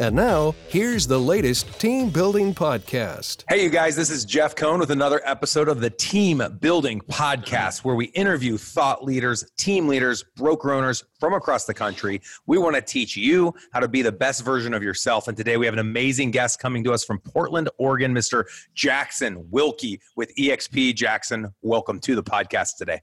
[0.00, 3.42] And now, here's the latest team building podcast.
[3.48, 7.82] Hey, you guys, this is Jeff Cohn with another episode of the Team Building Podcast,
[7.82, 12.22] where we interview thought leaders, team leaders, broker owners from across the country.
[12.46, 15.26] We want to teach you how to be the best version of yourself.
[15.26, 18.44] And today we have an amazing guest coming to us from Portland, Oregon, Mr.
[18.74, 20.94] Jackson Wilkey with EXP.
[20.94, 23.00] Jackson, welcome to the podcast today.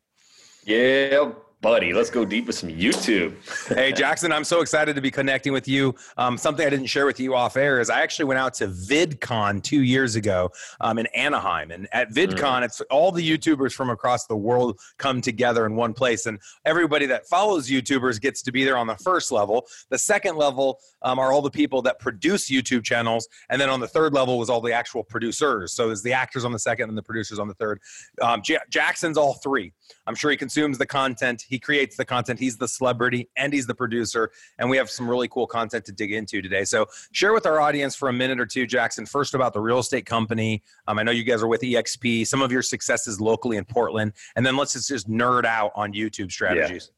[0.65, 1.33] Yeah,
[1.65, 1.93] buddy.
[1.93, 3.33] Let's go deep with some YouTube.
[3.75, 5.95] hey, Jackson, I'm so excited to be connecting with you.
[6.15, 8.67] Um, something I didn't share with you off air is I actually went out to
[8.67, 11.71] VidCon two years ago um, in Anaheim.
[11.71, 12.65] And at VidCon, mm.
[12.65, 16.27] it's all the YouTubers from across the world come together in one place.
[16.27, 19.65] And everybody that follows YouTubers gets to be there on the first level.
[19.89, 23.27] The second level um, are all the people that produce YouTube channels.
[23.49, 25.73] And then on the third level was all the actual producers.
[25.73, 27.79] So there's the actors on the second and the producers on the third.
[28.21, 29.73] Um, J- Jackson's all three.
[30.05, 31.43] I'm sure he consumes the content.
[31.47, 32.39] He creates the content.
[32.39, 34.31] He's the celebrity and he's the producer.
[34.57, 36.63] And we have some really cool content to dig into today.
[36.63, 39.79] So share with our audience for a minute or two, Jackson, first about the real
[39.79, 40.63] estate company.
[40.87, 44.13] Um, I know you guys are with EXP, some of your successes locally in Portland.
[44.35, 46.91] And then let's just, just nerd out on YouTube strategies.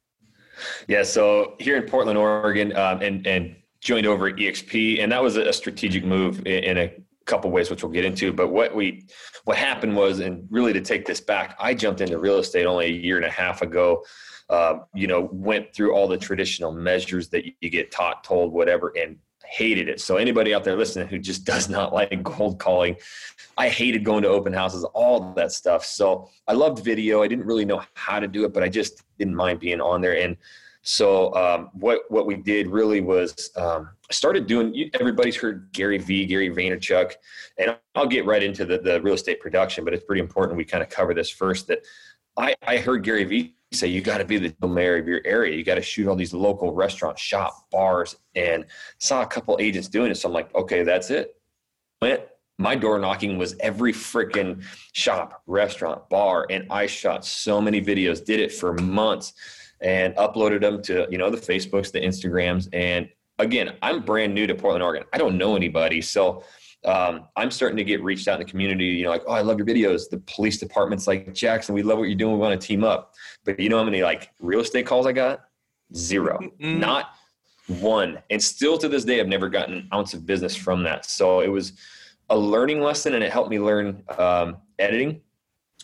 [0.88, 0.98] Yeah.
[0.98, 5.22] yeah so here in Portland, Oregon, um, and, and joined over at EXP, and that
[5.22, 6.94] was a strategic move in a
[7.26, 8.34] couple ways, which we'll get into.
[8.34, 9.06] But what we
[9.46, 12.88] what happened was, and really to take this back, I jumped into real estate only
[12.88, 14.04] a year and a half ago
[14.50, 18.94] uh, you know, went through all the traditional measures that you get taught, told, whatever,
[18.98, 20.02] and hated it.
[20.02, 22.96] So anybody out there listening who just does not like cold calling,
[23.58, 25.86] I hated going to open houses, all that stuff.
[25.86, 27.24] So I loved video.
[27.24, 30.02] I didn't really know how to do it, but I just didn't mind being on
[30.02, 30.18] there.
[30.18, 30.38] And
[30.84, 34.90] so um, what what we did really was um, started doing.
[34.94, 37.12] Everybody's heard Gary V, Gary Vaynerchuk,
[37.58, 40.64] and I'll get right into the, the real estate production, but it's pretty important we
[40.64, 41.68] kind of cover this first.
[41.68, 41.80] That
[42.38, 45.56] I, I heard Gary V say you got to be the mayor of your area.
[45.56, 48.66] You got to shoot all these local restaurants, shop, bars, and
[49.00, 50.16] saw a couple agents doing it.
[50.16, 51.36] So I'm like, okay, that's it.
[52.02, 52.22] Went.
[52.60, 54.64] My door knocking was every freaking
[54.94, 58.26] shop, restaurant, bar, and I shot so many videos.
[58.26, 59.34] Did it for months,
[59.80, 64.48] and uploaded them to you know the Facebooks, the Instagrams, and again, I'm brand new
[64.48, 65.08] to Portland, Oregon.
[65.14, 66.44] I don't know anybody, so
[66.86, 69.42] um, I'm starting to get reached out in the community, you know, like, oh, I
[69.42, 70.10] love your videos.
[70.10, 72.34] The police department's like, Jackson, we love what you're doing.
[72.34, 73.16] We want to team up.
[73.46, 75.42] But you know how many like real estate calls I got?
[75.96, 76.80] 0 mm-hmm.
[76.80, 77.12] Not
[77.68, 78.20] one.
[78.30, 81.06] And still to this day, I've never gotten an ounce of business from that.
[81.06, 81.74] So it was
[82.30, 85.22] a learning lesson and it helped me learn um, editing.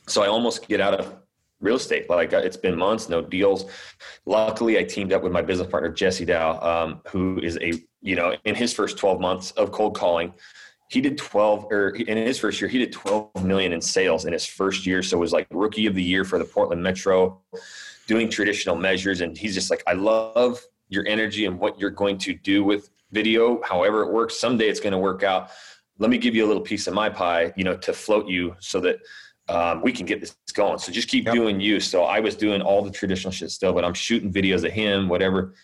[0.07, 1.15] So I almost get out of
[1.59, 2.09] real estate.
[2.09, 3.65] Like uh, it's been months, no deals.
[4.25, 8.15] Luckily, I teamed up with my business partner, Jesse Dow, um, who is a, you
[8.15, 10.33] know, in his first 12 months of cold calling,
[10.93, 14.33] he did 12 or in his first year he did 12 million in sales in
[14.33, 15.01] his first year.
[15.01, 17.41] So it was like rookie of the year for the portland metro
[18.05, 19.21] doing traditional measures.
[19.21, 22.91] And he's just like i love your energy and what you're going to do with
[23.11, 24.39] video however it works.
[24.39, 25.49] Someday it's going to work out.
[25.97, 28.55] Let me give you a little piece of my pie you know to float you
[28.59, 28.99] so that
[29.49, 30.77] um, we can get this going.
[30.77, 31.33] So just keep yep.
[31.33, 31.79] doing you.
[31.79, 35.09] So i was doing all the traditional shit still but i'm shooting videos of him
[35.09, 35.55] whatever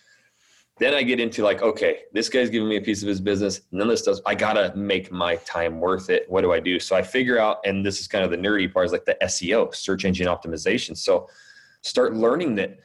[0.80, 3.60] then I get into like, okay, this guy's giving me a piece of his business.
[3.70, 4.18] None of this stuff.
[4.24, 6.24] I gotta make my time worth it.
[6.30, 6.80] What do I do?
[6.80, 9.16] So I figure out, and this is kind of the nerdy part, is like the
[9.22, 10.96] SEO, search engine optimization.
[10.96, 11.28] So
[11.82, 12.78] start learning that,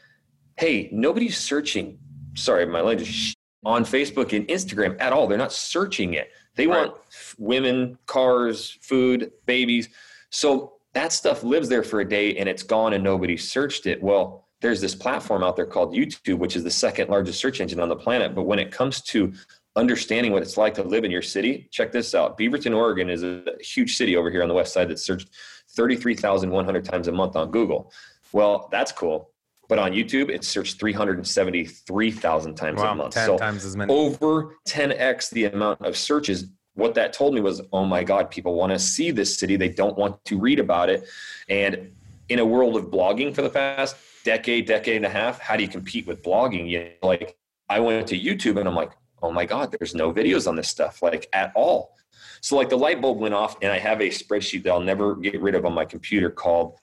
[0.57, 1.97] hey, nobody's searching.
[2.35, 3.33] Sorry, my language
[3.63, 5.25] on Facebook and Instagram at all.
[5.25, 6.31] They're not searching it.
[6.55, 6.89] They right.
[6.89, 6.97] want
[7.37, 9.87] women, cars, food, babies.
[10.31, 14.03] So that stuff lives there for a day and it's gone and nobody searched it.
[14.03, 17.79] Well, there's this platform out there called YouTube, which is the second largest search engine
[17.79, 18.33] on the planet.
[18.33, 19.31] But when it comes to
[19.75, 22.35] understanding what it's like to live in your city, check this out.
[22.35, 25.29] Beaverton, Oregon is a huge city over here on the west side that's searched
[25.69, 27.93] 33,100 times a month on Google.
[28.31, 29.29] Well, that's cool.
[29.69, 33.13] But on YouTube, it's searched 373,000 times wow, a month.
[33.13, 33.93] 10 so times as many.
[33.93, 36.47] Over 10x the amount of searches.
[36.73, 39.57] What that told me was, oh my God, people want to see this city.
[39.57, 41.07] They don't want to read about it.
[41.49, 41.91] And
[42.29, 43.95] in a world of blogging for the past
[44.25, 46.67] decade, decade and a half, how do you compete with blogging?
[46.67, 47.37] You know, like
[47.69, 48.91] I went to YouTube and I'm like,
[49.21, 51.95] oh my God, there's no videos on this stuff, like at all.
[52.41, 55.15] So like the light bulb went off and I have a spreadsheet that I'll never
[55.15, 56.75] get rid of on my computer called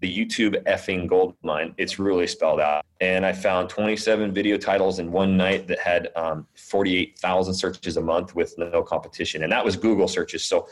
[0.00, 1.74] the YouTube effing gold mine.
[1.76, 2.84] It's really spelled out.
[3.00, 8.00] And I found 27 video titles in one night that had um, 48,000 searches a
[8.00, 9.42] month with no competition.
[9.42, 10.44] And that was Google searches.
[10.44, 10.68] So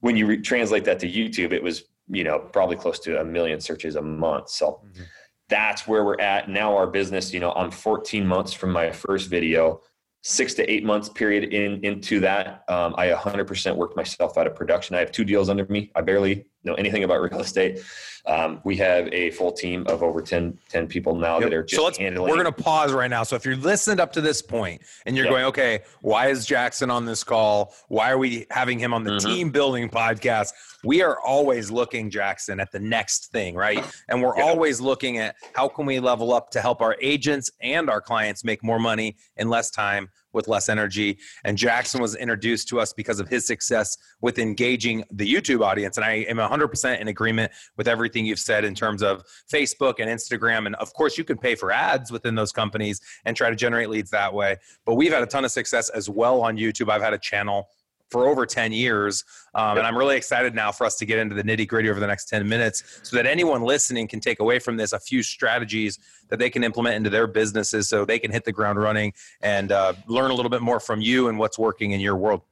[0.00, 3.24] when you re- translate that to YouTube, it was, you know, probably close to a
[3.24, 4.48] million searches a month.
[4.50, 5.02] So mm-hmm.
[5.50, 6.48] That's where we're at.
[6.48, 6.70] Now.
[6.70, 9.82] Our business, you know, I'm 14 months from my first video
[10.22, 12.64] six to eight months period in into that.
[12.68, 14.94] Um, i 100% worked myself out of production.
[14.94, 15.90] I have two deals under me.
[15.94, 17.80] I barely know anything about real estate
[18.26, 21.50] um, we have a full team of over 10, 10 people now yep.
[21.50, 22.30] that are just so let's, handling.
[22.30, 23.22] We're going to pause right now.
[23.22, 25.32] So if you're listened up to this point and you're yep.
[25.32, 27.74] going, okay, why is Jackson on this call?
[27.88, 29.28] Why are we having him on the mm-hmm.
[29.28, 30.52] team building podcast?
[30.84, 33.84] We are always looking, Jackson, at the next thing, right?
[34.08, 34.46] And we're yep.
[34.46, 38.44] always looking at how can we level up to help our agents and our clients
[38.44, 41.18] make more money in less time with less energy.
[41.44, 45.96] And Jackson was introduced to us because of his success with engaging the YouTube audience.
[45.96, 50.08] And I am 100% in agreement with everything you've said in terms of Facebook and
[50.08, 50.66] Instagram.
[50.66, 53.88] And of course, you can pay for ads within those companies and try to generate
[53.90, 54.56] leads that way.
[54.84, 56.90] But we've had a ton of success as well on YouTube.
[56.90, 57.68] I've had a channel
[58.10, 59.24] for over 10 years.
[59.54, 62.00] Um, and I'm really excited now for us to get into the nitty gritty over
[62.00, 65.22] the next 10 minutes so that anyone listening can take away from this a few
[65.22, 65.98] strategies
[66.28, 69.12] that they can implement into their businesses so they can hit the ground running
[69.42, 72.42] and uh, learn a little bit more from you and what's working in your world.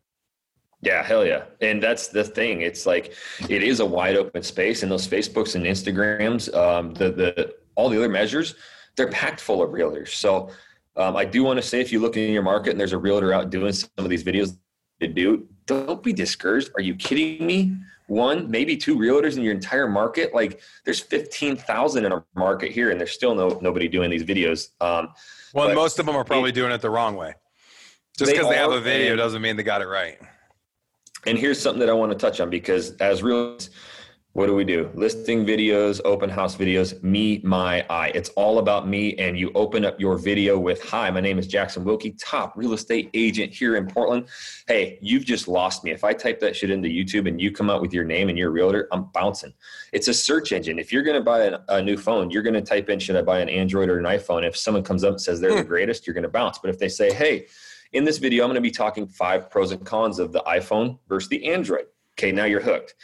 [0.81, 1.45] Yeah, hell yeah.
[1.61, 2.63] And that's the thing.
[2.63, 3.15] It's like
[3.49, 7.89] it is a wide open space and those Facebooks and Instagrams, um, the the all
[7.89, 8.55] the other measures,
[8.97, 10.09] they're packed full of realtors.
[10.09, 10.51] So
[10.97, 12.99] um, I do want to say if you look in your market and there's a
[12.99, 14.57] realtor out doing some of these videos
[15.01, 16.71] to do, don't be discouraged.
[16.77, 17.77] Are you kidding me?
[18.07, 20.35] One, maybe two realtors in your entire market.
[20.35, 24.71] Like there's 15,000 in a market here and there's still no, nobody doing these videos.
[24.81, 25.11] Um,
[25.53, 27.35] well, most of them are probably they, doing it the wrong way.
[28.17, 30.19] Just because they, they, have a video doesn't mean they got it right.
[31.27, 33.69] And here's something that I want to touch on because as realtors,
[34.39, 34.89] what do we do?
[34.95, 38.11] Listing videos, open house videos, me, my, I.
[38.11, 39.17] It's all about me.
[39.17, 42.73] And you open up your video with Hi, my name is Jackson Wilkey, top real
[42.73, 44.29] estate agent here in Portland.
[44.69, 45.91] Hey, you've just lost me.
[45.91, 48.39] If I type that shit into YouTube and you come out with your name and
[48.39, 49.53] your realtor, I'm bouncing.
[49.93, 50.79] It's a search engine.
[50.79, 53.17] If you're going to buy a, a, new phone, you're going to type in, Should
[53.17, 54.47] I buy an Android or an iPhone?
[54.47, 55.67] If someone comes up and says they're the hmm.
[55.67, 56.59] greatest, you're going to bounce.
[56.59, 57.47] But if they say, Hey,
[57.93, 61.01] in this video, I'm going to be talking five pros and cons of the iPhone
[61.09, 61.87] versus the Android.
[62.19, 62.95] Okay, now you're hooked.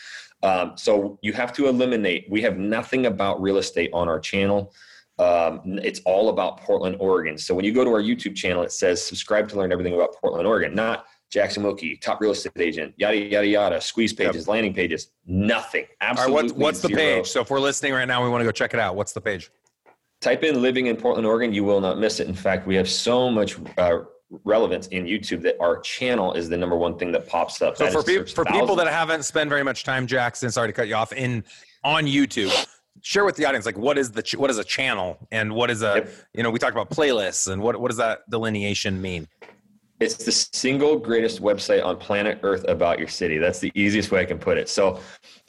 [0.44, 2.26] Um, so you have to eliminate.
[2.28, 4.74] We have nothing about real estate on our channel.
[5.18, 7.38] Um, it's all about Portland, Oregon.
[7.38, 10.14] So when you go to our YouTube channel, it says subscribe to learn everything about
[10.14, 14.48] Portland, Oregon, not Jackson Wilkey, top real estate agent, yada yada yada, squeeze pages, yep.
[14.48, 15.86] landing pages, nothing.
[16.00, 16.36] Absolutely.
[16.36, 17.26] All right, what's the page?
[17.26, 18.96] So if we're listening right now, we want to go check it out.
[18.96, 19.50] What's the page?
[20.20, 21.54] Type in living in Portland, Oregon.
[21.54, 22.28] You will not miss it.
[22.28, 24.00] In fact, we have so much uh,
[24.44, 27.76] relevance in YouTube that our channel is the number one thing that pops up.
[27.76, 30.88] So for, pe- for people that haven't spent very much time, Jackson, sorry to cut
[30.88, 31.44] you off, in
[31.82, 32.52] on YouTube,
[33.02, 35.70] share with the audience like what is the ch- what is a channel and what
[35.70, 36.10] is a yep.
[36.32, 39.28] you know we talked about playlists and what what does that delineation mean?
[40.00, 43.38] It's the single greatest website on planet Earth about your city.
[43.38, 44.68] That's the easiest way I can put it.
[44.68, 45.00] So,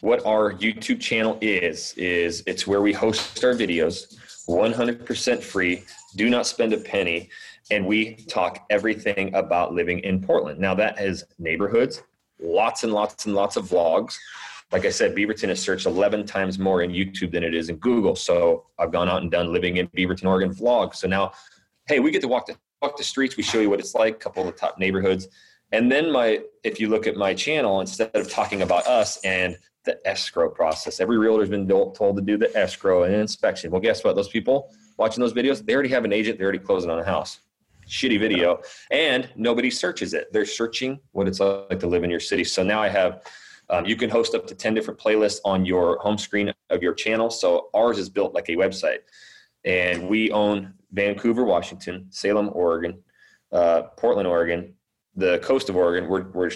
[0.02, 4.16] what our YouTube channel is is it's where we host our videos,
[4.48, 5.84] 100% free.
[6.16, 7.30] Do not spend a penny
[7.72, 10.60] and we talk everything about living in Portland.
[10.60, 12.04] Now, that has neighborhoods,
[12.40, 14.16] lots and lots and lots of vlogs.
[14.72, 17.78] Like I said, Beaverton is searched 11 times more in YouTube than it is in
[17.78, 18.16] Google.
[18.16, 20.96] So I've gone out and done living in Beaverton, Oregon vlogs.
[20.96, 21.32] So now,
[21.88, 23.38] hey, we get to walk the walk the streets.
[23.38, 25.28] We show you what it's like, a couple of the top neighborhoods.
[25.72, 29.58] And then my, if you look at my channel, instead of talking about us and
[29.86, 33.72] the escrow process, every realtor's been told to do the escrow and inspection.
[33.72, 34.16] Well, guess what?
[34.16, 36.38] Those people watching those videos, they already have an agent.
[36.38, 37.40] They're already closing on a house
[37.88, 38.62] shitty video
[38.92, 40.32] and nobody searches it.
[40.32, 42.44] They're searching what it's like to live in your city.
[42.44, 43.24] So now i have
[43.70, 46.94] um, you can host up to 10 different playlists on your home screen of your
[46.94, 47.32] channel.
[47.32, 49.00] So ours is built like a website.
[49.64, 53.04] And we own vancouver washington salem oregon
[53.52, 54.74] uh, portland oregon
[55.16, 56.10] the coast of oregon.
[56.10, 56.52] We're, we're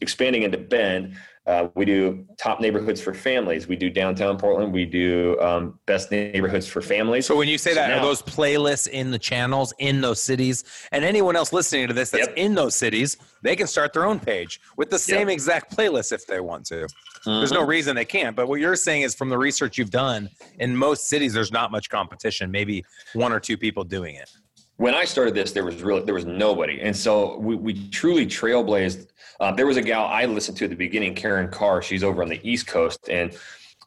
[0.00, 1.16] expanding into bend
[1.48, 3.66] uh, we do top neighborhoods for families.
[3.66, 4.70] We do downtown Portland.
[4.70, 7.24] We do um, best neighborhoods for families.
[7.24, 10.22] So when you say so that, now, are those playlists in the channels in those
[10.22, 10.64] cities?
[10.92, 12.36] And anyone else listening to this that's yep.
[12.36, 15.30] in those cities, they can start their own page with the same yep.
[15.30, 16.80] exact playlist if they want to.
[16.84, 17.30] Mm-hmm.
[17.30, 18.36] There's no reason they can't.
[18.36, 20.28] But what you're saying is from the research you've done,
[20.58, 22.50] in most cities, there's not much competition.
[22.50, 24.30] Maybe one or two people doing it
[24.78, 28.24] when I started this, there was really there was nobody, and so we, we truly
[28.26, 29.08] trailblazed.
[29.40, 31.82] Um, there was a gal I listened to at the beginning, Karin Carr.
[31.82, 33.36] She's over on the East Coast, and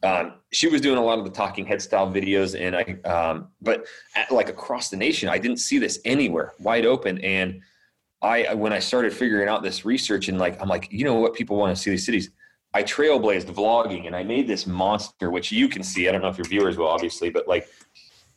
[0.04, 2.60] um, she was doing a lot of the talking head style videos.
[2.60, 6.86] And I, um, but at, like across the nation, I didn't see this anywhere, wide
[6.86, 7.20] open.
[7.20, 7.62] And
[8.22, 11.34] I, when I started figuring out this research, and like I'm like, you know what,
[11.34, 12.30] people want to see these cities.
[12.74, 16.08] I trailblazed vlogging and I made this monster, which you can see.
[16.08, 17.68] I don't know if your viewers will, obviously, but like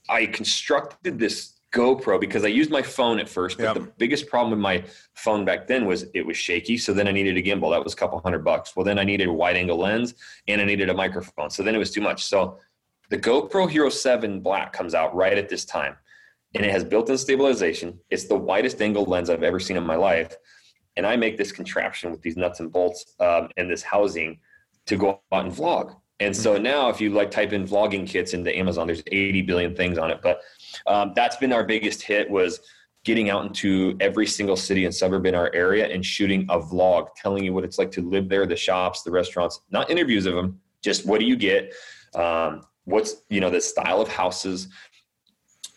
[0.08, 3.74] I constructed this GoPro because I used my phone at first, but yep.
[3.74, 6.78] the biggest problem with my phone back then was it was shaky.
[6.78, 7.72] So then I needed a gimbal.
[7.72, 8.76] That was a couple hundred bucks.
[8.76, 10.14] Well, then I needed a wide angle lens
[10.46, 11.50] and I needed a microphone.
[11.50, 12.24] So then it was too much.
[12.24, 12.58] So
[13.10, 15.96] the GoPro Hero 7 Black comes out right at this time
[16.54, 17.98] and it has built in stabilization.
[18.10, 20.36] It's the widest angle lens I've ever seen in my life.
[20.96, 24.38] And I make this contraption with these nuts and bolts um, and this housing
[24.86, 25.96] to go out and vlog.
[26.20, 26.62] And so mm-hmm.
[26.62, 30.10] now, if you like type in vlogging kits into Amazon, there's 80 billion things on
[30.10, 30.20] it.
[30.22, 30.40] But
[30.86, 32.60] um, that's been our biggest hit was
[33.04, 37.08] getting out into every single city and suburb in our area and shooting a vlog,
[37.16, 40.34] telling you what it's like to live there, the shops, the restaurants, not interviews of
[40.34, 41.74] them, just what do you get,
[42.14, 44.68] um, what's you know the style of houses,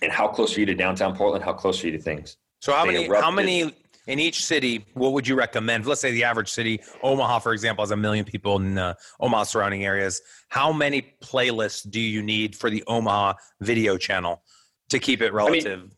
[0.01, 2.37] and how close are you to downtown Portland, how close are you to things.
[2.59, 3.73] So how many how many
[4.07, 5.85] in each city, what would you recommend?
[5.85, 9.43] Let's say the average city, Omaha, for example, has a million people in uh, Omaha
[9.43, 10.21] surrounding areas.
[10.49, 14.41] How many playlists do you need for the Omaha video channel
[14.89, 15.79] to keep it relative?
[15.79, 15.91] I mean,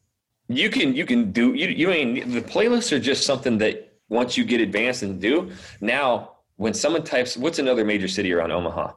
[0.50, 4.36] you can you can do you you mean the playlists are just something that once
[4.36, 8.94] you get advanced and do now when someone types what's another major city around Omaha?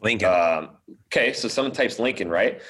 [0.00, 0.28] Lincoln.
[0.32, 0.70] Um,
[1.06, 2.62] okay, so someone types Lincoln, right?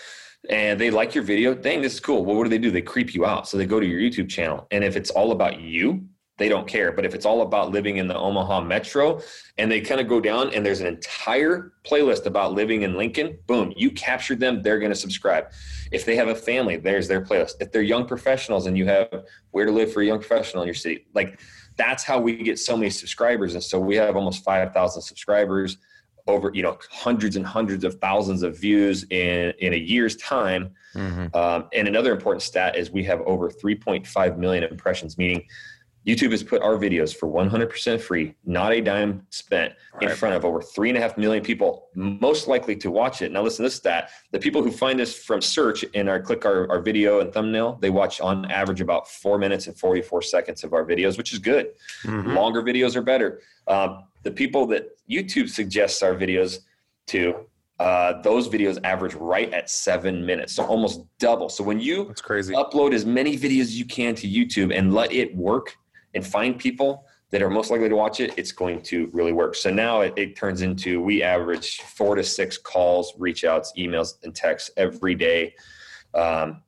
[0.49, 2.25] And they like your video, dang, this is cool.
[2.25, 2.71] Well, what do they do?
[2.71, 3.49] They creep you out.
[3.49, 4.67] So they go to your YouTube channel.
[4.71, 6.07] And if it's all about you,
[6.39, 6.93] they don't care.
[6.93, 9.21] But if it's all about living in the Omaha metro
[9.59, 13.37] and they kind of go down and there's an entire playlist about living in Lincoln,
[13.47, 15.51] boom, you captured them, they're going to subscribe.
[15.91, 17.55] If they have a family, there's their playlist.
[17.61, 20.69] If they're young professionals and you have where to live for a young professional in
[20.69, 21.41] your city, like
[21.77, 23.55] that's how we get so many subscribers.
[23.55, 25.77] And so we have almost 5,000 subscribers
[26.29, 30.71] over you know hundreds and hundreds of thousands of views in in a year's time
[30.95, 31.35] mm-hmm.
[31.37, 35.45] um, and another important stat is we have over 3.5 million impressions meaning
[36.07, 40.11] youtube has put our videos for 100% free not a dime spent right.
[40.11, 43.33] in front of over three and a half million people most likely to watch it
[43.33, 46.45] now listen to this stat the people who find us from search and our click
[46.45, 50.63] our, our video and thumbnail they watch on average about four minutes and 44 seconds
[50.63, 51.73] of our videos which is good
[52.05, 52.33] mm-hmm.
[52.33, 56.59] longer videos are better um, the people that YouTube suggests our videos
[57.09, 57.47] to,
[57.79, 61.49] uh, those videos average right at seven minutes, so almost double.
[61.49, 62.55] So when you That's crazy.
[62.55, 65.77] upload as many videos as you can to YouTube and let it work
[66.15, 69.55] and find people that are most likely to watch it, it's going to really work.
[69.55, 74.15] So now it, it turns into we average four to six calls, reach outs, emails,
[74.23, 75.55] and texts every day.
[76.15, 76.63] Um,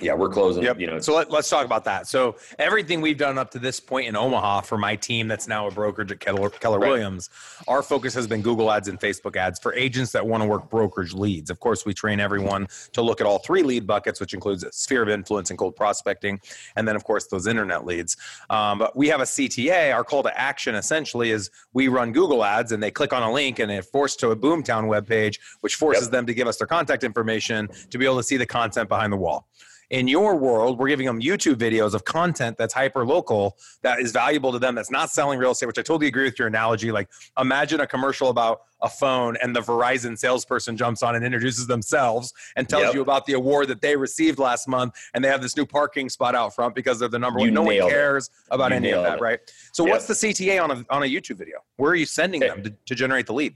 [0.00, 0.62] yeah, we're closing.
[0.62, 0.80] Yep.
[0.80, 2.06] You know, so let, us talk about that.
[2.06, 5.66] So everything we've done up to this point in Omaha for my team, that's now
[5.66, 6.90] a brokerage at Keller, Keller right.
[6.90, 7.30] Williams,
[7.68, 10.68] our focus has been Google Ads and Facebook Ads for agents that want to work
[10.70, 11.50] brokerage leads.
[11.50, 15.02] Of course, we train everyone to look at all three lead buckets, which includes sphere
[15.02, 16.40] of influence and cold prospecting,
[16.76, 18.16] and then of course those internet leads.
[18.50, 19.94] Um, but we have a CTA.
[19.94, 23.32] Our call to action essentially is we run Google Ads and they click on a
[23.32, 26.12] link and it forced to a Boomtown webpage, which forces yep.
[26.12, 29.12] them to give us their contact information to be able to see the content behind
[29.12, 29.46] the wall
[29.94, 34.10] in your world, we're giving them YouTube videos of content that's hyper local, that is
[34.10, 36.90] valuable to them, that's not selling real estate, which I totally agree with your analogy.
[36.90, 37.08] Like,
[37.38, 42.34] imagine a commercial about a phone and the Verizon salesperson jumps on and introduces themselves
[42.56, 42.94] and tells yep.
[42.94, 46.08] you about the award that they received last month and they have this new parking
[46.08, 47.54] spot out front because they're the number you one.
[47.54, 48.54] No one cares it.
[48.54, 49.22] about you any of that, it.
[49.22, 49.38] right?
[49.72, 49.92] So, yep.
[49.92, 51.58] what's the CTA on a, on a YouTube video?
[51.76, 52.52] Where are you sending okay.
[52.52, 53.54] them to, to generate the lead?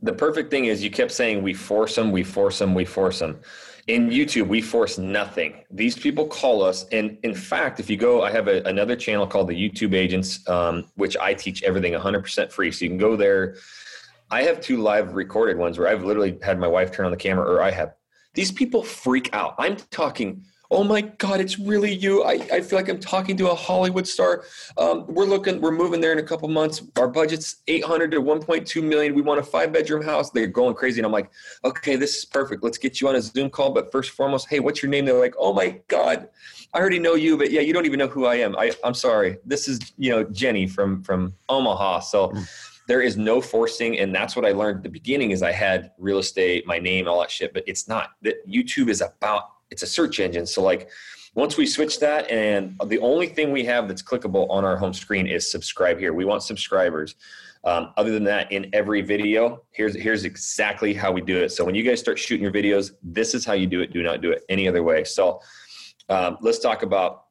[0.00, 3.18] The perfect thing is you kept saying, we force them, we force them, we force
[3.18, 3.38] them
[3.88, 5.64] in YouTube, we force nothing.
[5.70, 6.84] These people call us.
[6.92, 10.46] And in fact, if you go, I have a, another channel called the YouTube Agents,
[10.48, 12.70] um, which I teach everything 100% free.
[12.70, 13.56] So you can go there.
[14.30, 17.16] I have two live recorded ones where I've literally had my wife turn on the
[17.16, 17.94] camera, or I have.
[18.34, 19.54] These people freak out.
[19.58, 22.22] I'm talking oh my god it's really you.
[22.24, 24.44] I, I feel like i'm talking to a hollywood star.
[24.76, 26.82] Um, we're looking we're moving there in a couple months.
[26.98, 29.14] Our budget's 800 to 1.2 million.
[29.14, 30.30] We want a five bedroom house.
[30.30, 31.30] They're going crazy and i'm like
[31.64, 32.62] okay this is perfect.
[32.62, 35.04] Let's get you on a zoom call but first and foremost hey what's your name?
[35.04, 36.28] They're like oh my god
[36.74, 38.56] i already know you but yeah you don't even know who i am.
[38.56, 39.38] I, i'm sorry.
[39.44, 42.00] This is you know jenny from from omaha.
[42.00, 42.46] So mm.
[42.86, 45.92] there is no forcing and that's what i learned at the beginning is i had
[45.98, 48.10] real estate my name all that shit but it's not.
[48.22, 50.46] That youtube is about it's a search engine.
[50.46, 50.88] So like
[51.34, 54.92] once we switch that and the only thing we have that's clickable on our home
[54.92, 56.12] screen is subscribe here.
[56.12, 57.14] We want subscribers.
[57.64, 61.50] Um, other than that, in every video, here's here's exactly how we do it.
[61.50, 63.92] So when you guys start shooting your videos, this is how you do it.
[63.92, 65.04] Do not do it any other way.
[65.04, 65.40] So
[66.08, 67.24] um, let's talk about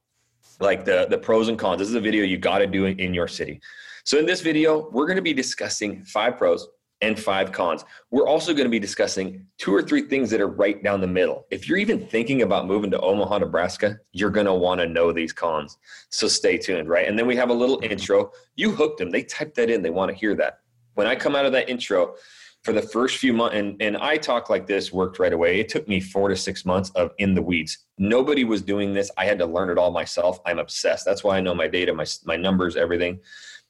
[0.59, 1.79] like the the pros and cons.
[1.79, 3.61] This is a video you got to do in your city.
[4.03, 6.67] So in this video, we're going to be discussing five pros,
[7.01, 7.85] and five cons.
[8.09, 11.07] We're also going to be discussing two or three things that are right down the
[11.07, 11.45] middle.
[11.51, 15.11] If you're even thinking about moving to Omaha, Nebraska, you're going to want to know
[15.11, 15.77] these cons.
[16.09, 17.07] So stay tuned, right?
[17.07, 18.31] And then we have a little intro.
[18.55, 19.11] You hooked them.
[19.11, 19.81] They typed that in.
[19.81, 20.59] They want to hear that.
[20.95, 22.15] when I come out of that intro,
[22.63, 25.59] for the first few months, and, and I talk like this worked right away.
[25.59, 27.77] It took me four to six months of in the weeds.
[27.97, 29.09] Nobody was doing this.
[29.15, 30.39] I had to learn it all myself.
[30.45, 31.05] I'm obsessed.
[31.05, 33.19] That's why I know my data, my, my numbers, everything,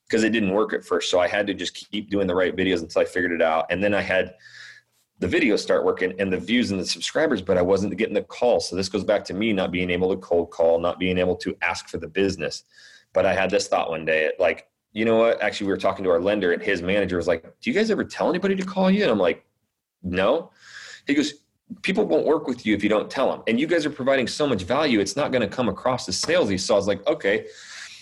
[0.08, 1.12] because it didn't work at first.
[1.12, 3.66] So I had to just keep doing the right videos until I figured it out.
[3.70, 4.36] And then I had
[5.20, 8.24] the videos start working and the views and the subscribers, but I wasn't getting the
[8.24, 8.70] calls.
[8.70, 11.36] So this goes back to me not being able to cold call, not being able
[11.38, 12.64] to ask for the business.
[13.14, 15.42] But I had this thought one day, like, you know what?
[15.42, 17.92] Actually, we were talking to our lender and his manager was like, Do you guys
[17.92, 19.04] ever tell anybody to call you?
[19.04, 19.46] And I'm like,
[20.04, 20.52] No.
[21.06, 21.34] He goes,
[21.82, 23.44] People won't work with you if you don't tell them.
[23.48, 26.22] And you guys are providing so much value, it's not going to come across as
[26.22, 26.60] salesy.
[26.60, 27.48] So I was like, Okay.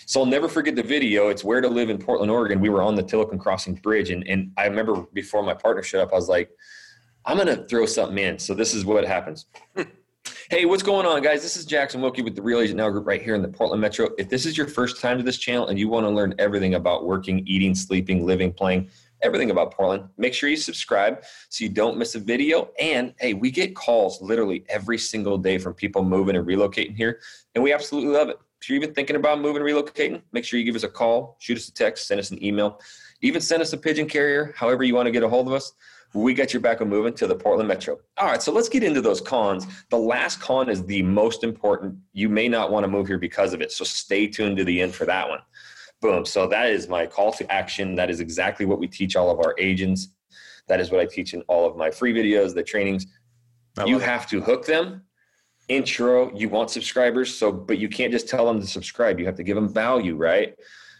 [0.06, 1.28] So I'll never forget the video.
[1.28, 2.60] It's where to live in Portland, Oregon.
[2.60, 4.10] We were on the Tilikum Crossing Bridge.
[4.10, 6.50] And, and I remember before my partner showed up, I was like,
[7.24, 8.38] I'm going to throw something in.
[8.38, 9.46] So this is what happens.
[10.48, 11.42] Hey, what's going on, guys?
[11.42, 13.80] This is Jackson Wilkey with the Real Agent Now Group right here in the Portland
[13.80, 14.10] Metro.
[14.16, 16.74] If this is your first time to this channel and you want to learn everything
[16.74, 18.88] about working, eating, sleeping, living, playing,
[19.22, 22.70] everything about Portland, make sure you subscribe so you don't miss a video.
[22.78, 27.20] And hey, we get calls literally every single day from people moving and relocating here,
[27.56, 28.38] and we absolutely love it.
[28.60, 31.58] If you're even thinking about moving relocating, make sure you give us a call, shoot
[31.58, 32.80] us a text, send us an email,
[33.20, 35.72] even send us a pigeon carrier, however you want to get a hold of us
[36.16, 37.98] we got your back on moving to the Portland Metro.
[38.16, 39.66] All right, so let's get into those cons.
[39.90, 41.96] The last con is the most important.
[42.12, 44.80] You may not want to move here because of it, so stay tuned to the
[44.80, 45.40] end for that one.
[46.00, 46.24] Boom.
[46.24, 47.94] So that is my call to action.
[47.94, 50.08] That is exactly what we teach all of our agents.
[50.68, 53.06] That is what I teach in all of my free videos, the trainings.
[53.84, 55.02] You have to hook them.
[55.68, 59.18] Intro, you want subscribers, so but you can't just tell them to subscribe.
[59.18, 60.56] You have to give them value, right?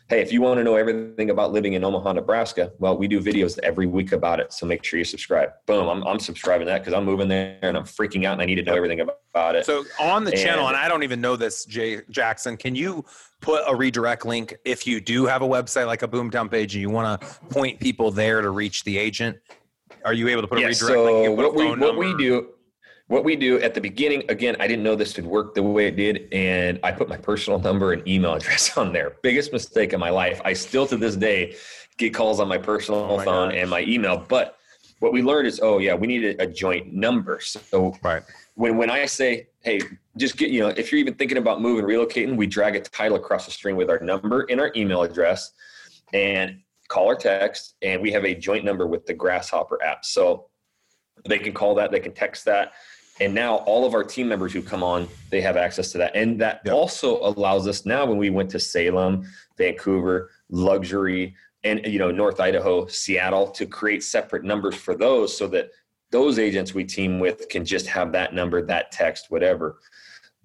[0.09, 3.21] hey, if you want to know everything about living in Omaha, Nebraska, well, we do
[3.21, 4.53] videos every week about it.
[4.53, 5.51] So make sure you subscribe.
[5.67, 8.47] Boom, I'm, I'm subscribing that because I'm moving there and I'm freaking out and I
[8.47, 9.67] need to know everything about it.
[9.67, 13.05] So on the and, channel, and I don't even know this, Jay Jackson, can you
[13.41, 16.83] put a redirect link if you do have a website like a Boomtown page and
[16.83, 19.37] you want to point people there to reach the agent?
[20.05, 21.37] Are you able to put a redirect so link?
[21.37, 22.51] What we, what we do
[23.09, 25.87] what we do at the beginning again i didn't know this would work the way
[25.87, 29.17] it did and i put my personal number and email address on there.
[29.23, 30.41] Biggest mistake in my life.
[30.45, 31.57] I still to this day
[31.97, 33.59] get calls on my personal oh my phone gosh.
[33.59, 34.57] and my email but
[35.01, 37.41] what we learned is oh yeah we need a, a joint number.
[37.41, 38.23] So right.
[38.55, 39.81] when when i say hey
[40.17, 43.17] just get you know if you're even thinking about moving relocating we drag a title
[43.17, 45.53] across the screen with our number and our email address
[46.13, 50.05] and call or text and we have a joint number with the grasshopper app.
[50.05, 50.49] So
[51.29, 52.73] they can call that they can text that
[53.21, 56.15] and now all of our team members who come on they have access to that.
[56.15, 56.75] And that yep.
[56.75, 59.27] also allows us now when we went to salem
[59.59, 65.49] vancouver luxury and you know north idaho seattle to create separate numbers for those so
[65.49, 65.71] that
[66.13, 69.81] those agents we team with can just have that number that text whatever.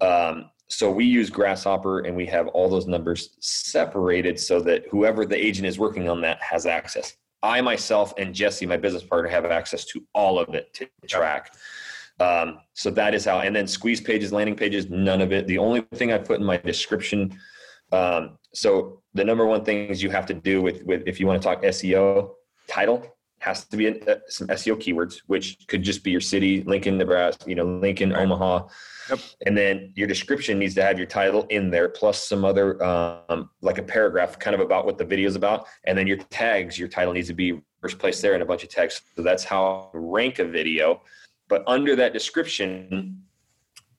[0.00, 5.26] Um, so we use grasshopper and we have all those numbers separated so that whoever
[5.26, 7.14] the agent is working on that has access.
[7.42, 11.50] I myself and jesse my business partner have access to all of it to track.
[11.52, 11.62] yep
[12.22, 15.46] um, so that is how, and then squeeze pages, landing pages, none of it.
[15.46, 17.36] The only thing I put in my description.
[17.90, 21.26] Um, so the number one thing is you have to do with, with if you
[21.26, 22.30] want to talk SEO
[22.68, 23.04] title
[23.40, 26.96] has to be a, uh, some SEO keywords, which could just be your city, Lincoln,
[26.96, 28.14] Nebraska, you know, Lincoln.
[28.14, 28.68] Omaha.
[29.10, 29.18] Yep.
[29.46, 33.50] And then your description needs to have your title in there, plus some other, um,
[33.60, 35.66] like a paragraph kind of about what the video is about.
[35.84, 38.62] And then your tags, your title needs to be first place there and a bunch
[38.62, 39.02] of text.
[39.16, 41.02] So that's how I rank a video.
[41.52, 43.22] But under that description,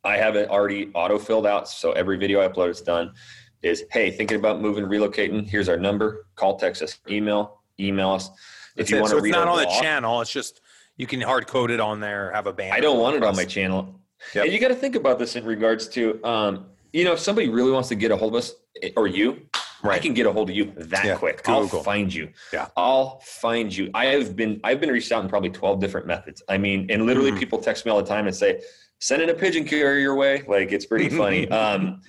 [0.03, 1.69] I have it already auto filled out.
[1.69, 3.13] So every video I upload is done.
[3.61, 5.47] Is hey, thinking about moving, relocating?
[5.47, 6.25] Here's our number.
[6.33, 8.31] Call, text us, email, email us.
[8.75, 10.19] If you want to so read, it's not on blog, the channel.
[10.21, 10.61] It's just
[10.97, 12.31] you can hard code it on there.
[12.31, 12.73] Have a banner.
[12.73, 13.99] I don't want it on my channel.
[14.33, 14.45] Yep.
[14.45, 17.49] And you got to think about this in regards to, um, you know, if somebody
[17.49, 18.55] really wants to get a hold of us
[18.97, 19.45] or you,
[19.83, 19.95] Right.
[19.95, 21.17] I can get a hold of you that yeah.
[21.17, 21.43] quick.
[21.43, 21.79] Google.
[21.79, 22.29] I'll find you.
[22.53, 22.69] Yeah.
[22.77, 23.91] I'll find you.
[23.93, 26.41] I have been I've been reached out in probably 12 different methods.
[26.47, 27.39] I mean, and literally mm-hmm.
[27.39, 28.61] people text me all the time and say,
[28.99, 30.43] send in a pigeon carrier your way.
[30.47, 31.49] Like it's pretty funny.
[31.51, 32.01] um,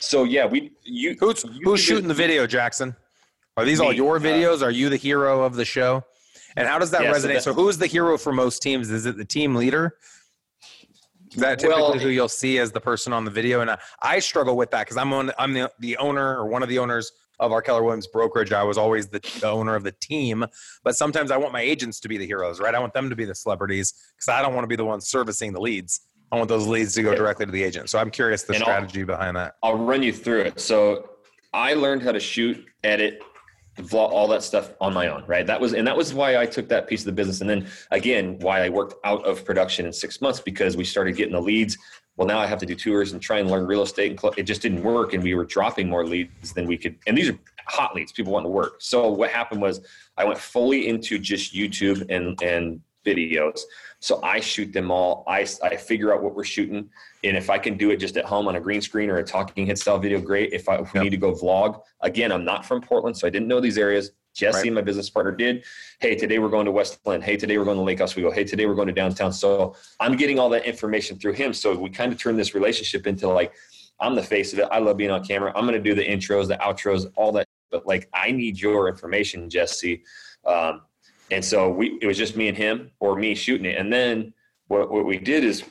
[0.00, 2.96] so yeah, we you who's you who's shooting the video, Jackson?
[3.56, 4.62] Are these me, all your uh, videos?
[4.62, 6.04] Uh, Are you the hero of the show?
[6.56, 7.20] And how does that yeah, resonate?
[7.20, 8.90] So, that, so who's the hero for most teams?
[8.90, 9.94] Is it the team leader?
[11.36, 14.18] that typically well, who you'll see as the person on the video and I, I
[14.18, 17.12] struggle with that because i'm on i'm the, the owner or one of the owners
[17.40, 18.52] of our Keller Williams brokerage.
[18.52, 20.44] I was always the, owner of the team,
[20.84, 22.74] but sometimes I want my agents to be the heroes, right?
[22.74, 25.00] I want them to be the celebrities because I don't want to be the one
[25.00, 26.02] servicing the leads.
[26.30, 27.90] I want those leads to go directly to the agent.
[27.90, 29.54] So I'm curious the and strategy I'll, behind that.
[29.62, 30.60] I'll run you through it.
[30.60, 31.10] So
[31.52, 33.22] I learned how to shoot, edit,
[33.78, 35.46] vlog, all that stuff on my own, right?
[35.46, 37.40] That was, and that was why I took that piece of the business.
[37.40, 41.16] And then again, why I worked out of production in six months because we started
[41.16, 41.76] getting the leads
[42.20, 44.44] well now i have to do tours and try and learn real estate and it
[44.44, 47.38] just didn't work and we were dropping more leads than we could and these are
[47.70, 48.76] hot leads, people wanting to work.
[48.80, 49.80] So what happened was
[50.16, 53.60] I went fully into just YouTube and and videos.
[54.00, 55.24] So I shoot them all.
[55.26, 56.90] I, I figure out what we're shooting.
[57.24, 59.24] And if I can do it just at home on a green screen or a
[59.24, 60.52] talking head style video, great.
[60.52, 61.04] If, I, if we yep.
[61.04, 64.10] need to go vlog, again, I'm not from Portland, so I didn't know these areas.
[64.40, 64.72] Jesse, right.
[64.72, 65.64] my business partner, did.
[66.00, 67.20] Hey, today we're going to West Linn.
[67.20, 68.30] Hey, today we're going to Lake Oswego.
[68.30, 69.34] Hey, today we're going to downtown.
[69.34, 71.52] So I'm getting all that information through him.
[71.52, 73.52] So we kind of turn this relationship into like,
[74.00, 74.68] I'm the face of it.
[74.72, 75.52] I love being on camera.
[75.54, 77.46] I'm going to do the intros, the outros, all that.
[77.70, 80.02] But like, I need your information, Jesse.
[80.46, 80.80] Um,
[81.30, 83.76] and so we, it was just me and him or me shooting it.
[83.76, 84.32] And then
[84.68, 85.64] what, what we did is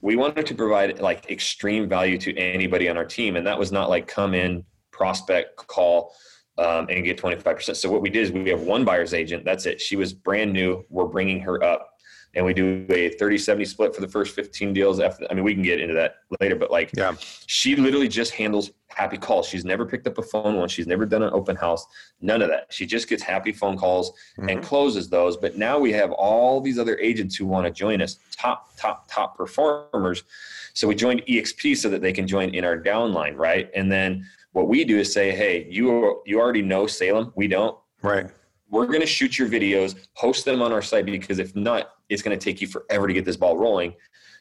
[0.00, 3.36] we wanted to provide like extreme value to anybody on our team.
[3.36, 6.12] And that was not like come in, prospect, call,
[6.60, 7.74] um, and get 25%.
[7.74, 9.44] So what we did is we have one buyer's agent.
[9.44, 9.80] That's it.
[9.80, 10.84] She was brand new.
[10.90, 11.90] We're bringing her up
[12.34, 15.44] and we do a 30 70 split for the first 15 deals after i mean
[15.44, 17.14] we can get into that later but like yeah
[17.46, 21.04] she literally just handles happy calls she's never picked up a phone once she's never
[21.04, 21.86] done an open house
[22.20, 24.48] none of that she just gets happy phone calls mm-hmm.
[24.48, 28.00] and closes those but now we have all these other agents who want to join
[28.00, 30.24] us top top top performers
[30.72, 34.24] so we joined exp so that they can join in our downline right and then
[34.52, 38.30] what we do is say hey you you already know salem we don't right
[38.70, 42.22] we're going to shoot your videos, host them on our site because if not, it's
[42.22, 43.94] going to take you forever to get this ball rolling.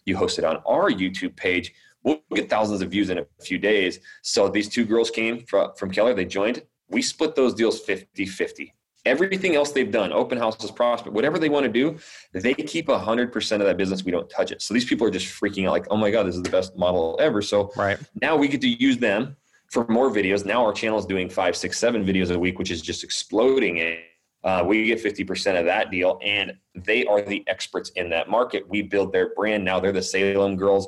[0.05, 1.73] You host it on our YouTube page.
[2.03, 3.99] We'll get thousands of views in a few days.
[4.21, 6.13] So these two girls came from, from Keller.
[6.13, 6.63] They joined.
[6.89, 8.73] We split those deals 50 50.
[9.05, 11.97] Everything else they've done, open houses, prospect, whatever they want to do,
[12.33, 14.03] they keep 100% of that business.
[14.03, 14.61] We don't touch it.
[14.61, 16.77] So these people are just freaking out like, oh my God, this is the best
[16.77, 17.41] model ever.
[17.41, 17.97] So right.
[18.21, 19.37] now we get to use them
[19.69, 20.45] for more videos.
[20.45, 23.77] Now our channel is doing five, six, seven videos a week, which is just exploding.
[23.77, 23.99] it.
[24.43, 28.67] Uh, we get 50% of that deal, and they are the experts in that market.
[28.69, 29.65] We build their brand.
[29.65, 30.87] Now they're the Salem girls.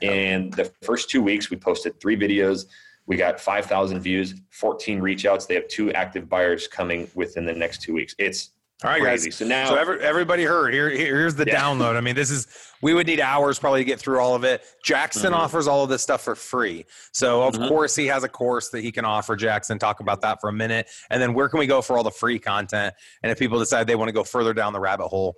[0.00, 2.66] And the first two weeks, we posted three videos.
[3.06, 5.46] We got 5,000 views, 14 reach outs.
[5.46, 8.14] They have two active buyers coming within the next two weeks.
[8.18, 8.50] It's
[8.82, 9.30] all right, Crazy.
[9.30, 9.36] guys.
[9.36, 10.74] So now, so every, everybody heard.
[10.74, 11.60] Here, here's the yeah.
[11.60, 11.96] download.
[11.96, 12.48] I mean, this is
[12.82, 14.62] we would need hours probably to get through all of it.
[14.82, 15.40] Jackson mm-hmm.
[15.40, 16.84] offers all of this stuff for free.
[17.12, 17.68] So of mm-hmm.
[17.68, 19.36] course he has a course that he can offer.
[19.36, 22.02] Jackson, talk about that for a minute, and then where can we go for all
[22.02, 22.94] the free content?
[23.22, 25.36] And if people decide they want to go further down the rabbit hole,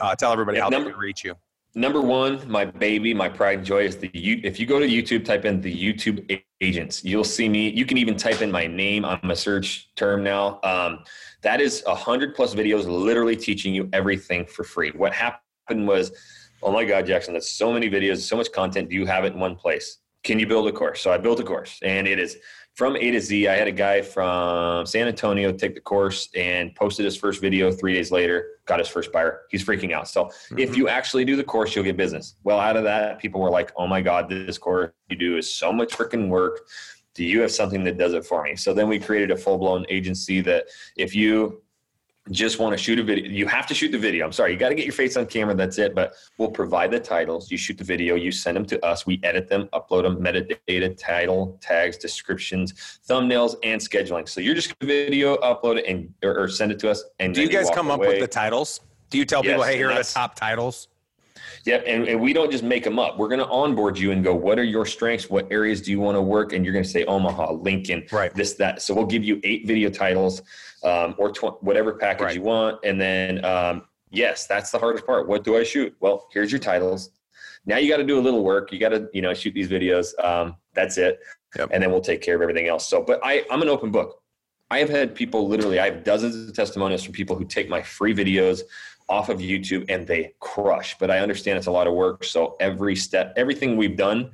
[0.00, 1.36] uh, tell everybody yeah, how number, they can reach you.
[1.74, 4.40] Number one, my baby, my pride and joy is the you.
[4.42, 7.70] if you go to YouTube, type in the YouTube agents, you'll see me.
[7.70, 9.04] You can even type in my name.
[9.04, 10.58] I'm a search term now.
[10.64, 11.04] Um,
[11.42, 14.90] that is a hundred plus videos, literally teaching you everything for free.
[14.90, 16.10] What happened was,
[16.60, 18.88] oh my God, Jackson, that's so many videos, so much content.
[18.88, 19.98] Do you have it in one place?
[20.24, 21.00] Can you build a course?
[21.00, 22.36] So I built a course, and it is
[22.80, 23.46] from A to Z.
[23.46, 27.70] I had a guy from San Antonio take the course and posted his first video.
[27.70, 29.42] Three days later, got his first buyer.
[29.50, 30.08] He's freaking out.
[30.08, 30.60] So mm-hmm.
[30.60, 32.36] if you actually do the course, you'll get business.
[32.42, 35.52] Well, out of that, people were like, "Oh my God, this course you do is
[35.52, 36.60] so much freaking work."
[37.12, 38.54] do you have something that does it for me?
[38.54, 40.66] So then we created a full blown agency that
[40.96, 41.60] if you
[42.30, 44.24] just want to shoot a video, you have to shoot the video.
[44.24, 45.54] I'm sorry, you got to get your face on camera.
[45.54, 45.94] That's it.
[45.94, 47.50] But we'll provide the titles.
[47.50, 49.06] You shoot the video, you send them to us.
[49.06, 54.28] We edit them, upload them, metadata, title, tags, descriptions, thumbnails, and scheduling.
[54.28, 57.04] So you're just video, upload it, and or, or send it to us.
[57.18, 58.06] And do you guys come away.
[58.06, 58.80] up with the titles?
[59.10, 60.88] Do you tell yes, people, hey, here are the top titles?
[61.64, 61.84] Yep.
[61.86, 63.18] And, and we don't just make them up.
[63.18, 65.28] We're going to onboard you and go, what are your strengths?
[65.28, 66.52] What areas do you want to work?
[66.52, 68.34] And you're going to say Omaha, Lincoln, right.
[68.34, 68.82] this, that.
[68.82, 70.42] So we'll give you eight video titles
[70.84, 72.34] um, or tw- whatever package right.
[72.34, 72.78] you want.
[72.84, 75.28] And then, um, yes, that's the hardest part.
[75.28, 75.94] What do I shoot?
[76.00, 77.10] Well, here's your titles.
[77.66, 78.72] Now you got to do a little work.
[78.72, 80.18] You got to, you know, shoot these videos.
[80.24, 81.20] Um, that's it.
[81.58, 81.70] Yep.
[81.72, 82.88] And then we'll take care of everything else.
[82.88, 84.22] So, but I, I'm an open book.
[84.70, 87.82] I have had people literally, I have dozens of testimonials from people who take my
[87.82, 88.62] free videos
[89.10, 90.96] off of YouTube and they crush.
[90.98, 92.24] But I understand it's a lot of work.
[92.24, 94.30] So every step, everything we've done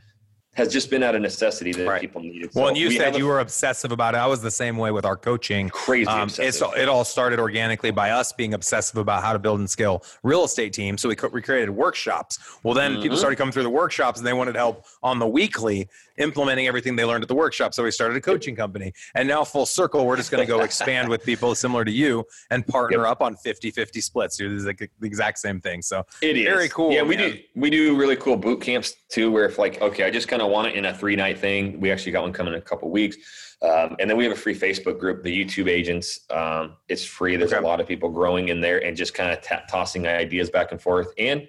[0.56, 2.00] has just been out of necessity that right.
[2.00, 2.50] people needed.
[2.54, 4.18] Well, so and you we said you were obsessive about it.
[4.18, 5.68] I was the same way with our coaching.
[5.68, 6.06] Crazy.
[6.06, 10.02] Um, it all started organically by us being obsessive about how to build and scale
[10.22, 11.02] real estate teams.
[11.02, 12.38] So we, we created workshops.
[12.62, 13.02] Well, then mm-hmm.
[13.02, 15.88] people started coming through the workshops and they wanted help on the weekly
[16.18, 17.74] implementing everything they learned at the workshop.
[17.74, 18.92] So we started a coaching company.
[19.14, 22.24] And now, full circle, we're just going to go expand with people similar to you
[22.50, 23.08] and partner yep.
[23.08, 24.36] up on 50 50 splits.
[24.36, 25.82] Dude, this is like the exact same thing.
[25.82, 26.92] So it is very cool.
[26.92, 27.32] Yeah, we man.
[27.32, 30.42] do we do really cool boot camps too, where if like, okay, I just kind
[30.42, 31.80] of want it in a three night thing.
[31.80, 33.16] We actually got one coming in a couple weeks.
[33.62, 36.20] Um, and then we have a free Facebook group, the YouTube agents.
[36.30, 37.36] Um, it's free.
[37.36, 37.62] There's okay.
[37.62, 40.72] a lot of people growing in there and just kind of t- tossing ideas back
[40.72, 41.08] and forth.
[41.18, 41.48] And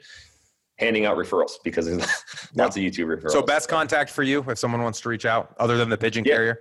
[0.80, 2.00] handing out referrals because there's
[2.56, 3.32] lots of YouTube referrals.
[3.32, 6.24] So best contact for you if someone wants to reach out other than the pigeon
[6.24, 6.34] yeah.
[6.34, 6.60] carrier?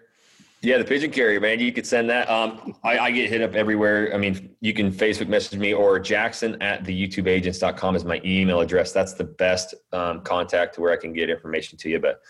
[0.62, 1.60] Yeah, the pigeon carrier, man.
[1.60, 2.28] You could send that.
[2.30, 4.12] Um, I, I, get hit up everywhere.
[4.14, 8.60] I mean, you can Facebook message me or Jackson at the YouTubeagents.com is my email
[8.60, 8.90] address.
[8.90, 12.00] That's the best um, contact to where I can get information to you.
[12.00, 12.20] But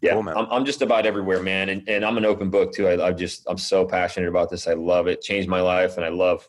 [0.00, 1.68] Yeah, cool, I'm, I'm just about everywhere, man.
[1.68, 2.86] And, and I'm an open book too.
[2.86, 4.68] I, I just, I'm so passionate about this.
[4.68, 5.20] I love it.
[5.20, 5.96] Changed my life.
[5.96, 6.48] And I love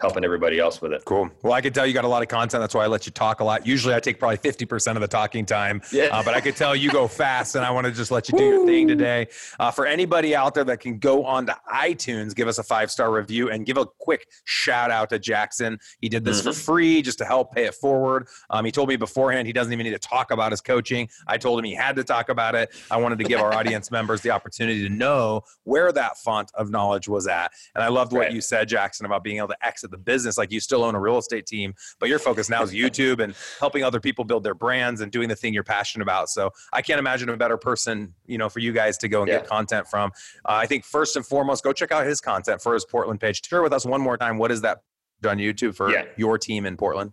[0.00, 1.04] helping everybody else with it.
[1.04, 1.30] Cool.
[1.42, 2.60] Well, I could tell you got a lot of content.
[2.60, 3.66] That's why I let you talk a lot.
[3.66, 6.04] Usually I take probably 50% of the talking time, yeah.
[6.06, 8.36] Uh, but I could tell you go fast and I want to just let you
[8.36, 9.28] do your thing today.
[9.58, 13.12] Uh, for anybody out there that can go on to iTunes, give us a five-star
[13.12, 15.78] review and give a quick shout out to Jackson.
[16.00, 16.50] He did this mm-hmm.
[16.50, 18.28] for free just to help pay it forward.
[18.50, 21.08] Um, he told me beforehand he doesn't even need to talk about his coaching.
[21.26, 22.74] I told him he had to talk about it.
[22.90, 26.70] I wanted to give our audience members the opportunity to know where that font of
[26.70, 27.52] knowledge was at.
[27.74, 28.32] And I loved what right.
[28.32, 30.38] you said, Jackson, about being able to exit the business.
[30.38, 33.34] Like you still own a real estate team, but your focus now is YouTube and
[33.60, 36.28] helping other people build their brands and doing the thing you're passionate about.
[36.28, 39.28] So I can't imagine a better person, you know, for you guys to go and
[39.28, 39.38] yeah.
[39.38, 40.10] get content from.
[40.44, 43.44] Uh, I think first and foremost, go check out his content for his Portland page.
[43.46, 44.38] Share with us one more time.
[44.38, 44.78] What is that
[45.26, 46.04] on YouTube for yeah.
[46.16, 47.12] your team in Portland?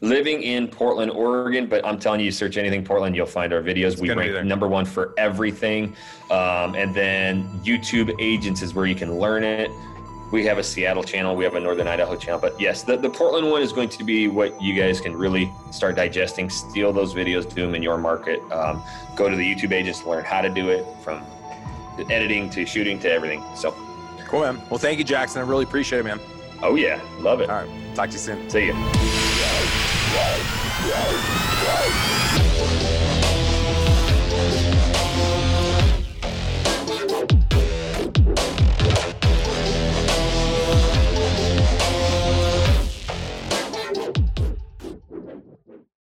[0.00, 3.92] Living in Portland, Oregon, but I'm telling you, search anything Portland, you'll find our videos.
[3.92, 5.94] It's we rank number one for everything.
[6.30, 9.70] Um, and then YouTube Agents is where you can learn it
[10.30, 13.08] we have a Seattle channel, we have a Northern Idaho channel, but yes, the, the
[13.08, 16.50] Portland one is going to be what you guys can really start digesting.
[16.50, 18.40] Steal those videos, do them in your market.
[18.50, 18.82] Um,
[19.14, 21.22] go to the YouTube agents learn how to do it from
[22.10, 23.42] editing to shooting to everything.
[23.54, 23.72] So
[24.26, 24.60] cool, man.
[24.68, 25.40] Well, thank you, Jackson.
[25.40, 26.20] I really appreciate it, man.
[26.62, 27.48] Oh yeah, love it.
[27.48, 28.50] All right, talk to you soon.
[28.50, 28.74] See you.